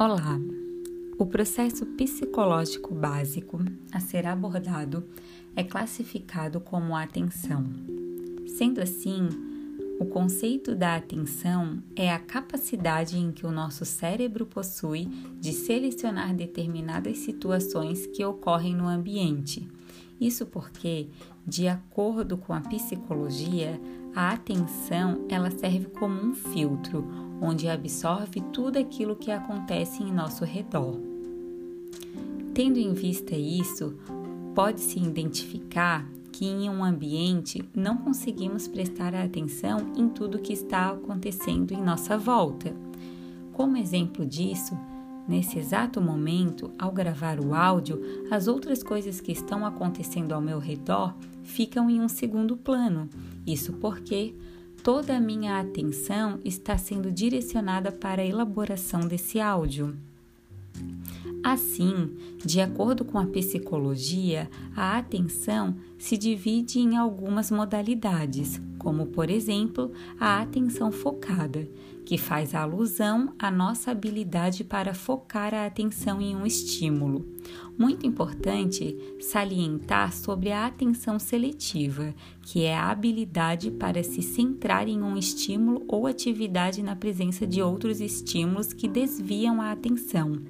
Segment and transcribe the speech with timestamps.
[0.00, 0.40] Olá!
[1.18, 3.58] O processo psicológico básico
[3.90, 5.02] a ser abordado
[5.56, 7.66] é classificado como atenção.
[8.46, 9.28] Sendo assim,
[9.98, 15.06] o conceito da atenção é a capacidade em que o nosso cérebro possui
[15.40, 19.66] de selecionar determinadas situações que ocorrem no ambiente.
[20.20, 21.08] Isso porque,
[21.44, 23.80] de acordo com a psicologia,
[24.14, 30.44] a atenção ela serve como um filtro, onde absorve tudo aquilo que acontece em nosso
[30.44, 30.96] redor.
[32.54, 33.94] Tendo em vista isso,
[34.54, 41.72] pode-se identificar que em um ambiente não conseguimos prestar atenção em tudo que está acontecendo
[41.72, 42.74] em nossa volta.
[43.52, 44.78] Como exemplo disso,
[45.26, 48.00] nesse exato momento, ao gravar o áudio,
[48.30, 53.08] as outras coisas que estão acontecendo ao meu redor ficam em um segundo plano.
[53.46, 54.34] Isso porque
[54.88, 59.94] toda a minha atenção está sendo direcionada para a elaboração desse áudio.
[61.44, 69.28] Assim, de acordo com a psicologia, a atenção se divide em algumas modalidades, como, por
[69.28, 71.68] exemplo, a atenção focada,
[72.06, 77.26] que faz alusão à nossa habilidade para focar a atenção em um estímulo.
[77.78, 82.12] Muito importante salientar sobre a atenção seletiva,
[82.42, 87.62] que é a habilidade para se centrar em um estímulo ou atividade na presença de
[87.62, 90.42] outros estímulos que desviam a atenção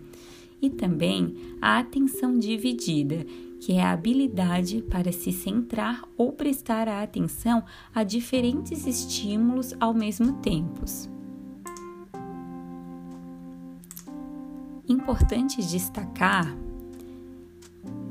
[0.61, 3.27] e também a atenção dividida,
[3.61, 7.63] que é a habilidade para se centrar ou prestar a atenção
[7.95, 10.83] a diferentes estímulos ao mesmo tempo.
[14.89, 16.57] Importante destacar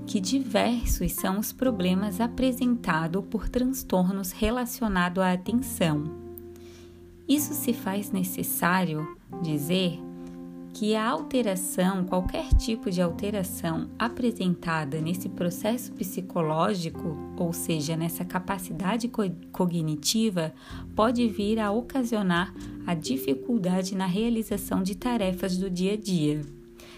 [0.08, 6.06] que diversos são os problemas apresentados por transtornos relacionados à atenção.
[7.28, 9.06] Isso se faz necessário
[9.44, 10.00] dizer
[10.74, 19.10] que a alteração, qualquer tipo de alteração apresentada nesse processo psicológico, ou seja, nessa capacidade
[19.10, 20.54] co cognitiva,
[20.96, 22.54] pode vir a ocasionar
[22.86, 26.42] a dificuldade na realização de tarefas do dia a dia.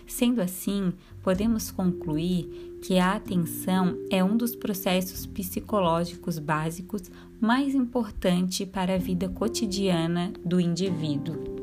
[0.10, 8.66] Sendo assim, podemos concluir que a atenção é um dos processos psicológicos básicos mais importante
[8.66, 11.59] para a vida cotidiana do indivíduo.